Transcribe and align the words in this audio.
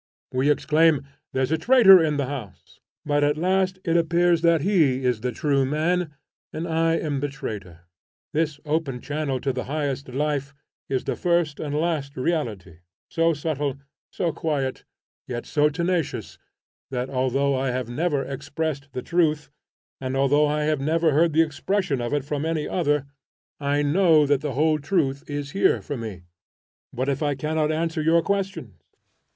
We 0.31 0.49
exclaim, 0.49 1.05
'There's 1.31 1.51
a 1.51 1.59
traitor 1.59 2.03
in 2.03 2.17
the 2.17 2.25
house!' 2.25 2.79
but 3.05 3.23
at 3.23 3.37
last 3.37 3.77
it 3.85 3.95
appears 3.95 4.41
that 4.41 4.61
he 4.61 5.05
is 5.05 5.21
the 5.21 5.31
true 5.31 5.63
man, 5.63 6.15
and 6.51 6.67
I 6.67 6.95
am 6.95 7.19
the 7.19 7.27
traitor. 7.27 7.81
This 8.33 8.59
open 8.65 8.99
channel 9.01 9.39
to 9.41 9.53
the 9.53 9.65
highest 9.65 10.09
life 10.09 10.55
is 10.89 11.03
the 11.03 11.15
first 11.15 11.59
and 11.59 11.75
last 11.75 12.17
reality, 12.17 12.79
so 13.11 13.33
subtle, 13.35 13.77
so 14.09 14.31
quiet, 14.33 14.85
yet 15.27 15.45
so 15.45 15.69
tenacious, 15.69 16.39
that 16.89 17.07
although 17.11 17.53
I 17.55 17.69
have 17.69 17.87
never 17.87 18.23
expressed 18.23 18.93
the 18.93 19.03
truth, 19.03 19.51
and 19.99 20.17
although 20.17 20.47
I 20.47 20.63
have 20.63 20.81
never 20.81 21.11
heard 21.11 21.33
the 21.33 21.43
expression 21.43 22.01
of 22.01 22.11
it 22.11 22.25
from 22.25 22.43
any 22.43 22.67
other, 22.67 23.05
I 23.59 23.83
know 23.83 24.25
that 24.25 24.41
the 24.41 24.53
whole 24.53 24.79
truth 24.79 25.23
is 25.29 25.51
here 25.51 25.79
for 25.79 25.95
me. 25.95 26.23
What 26.89 27.07
if 27.07 27.21
I 27.21 27.35
cannot 27.35 27.71
answer 27.71 28.01
your 28.01 28.23
questions? 28.23 28.81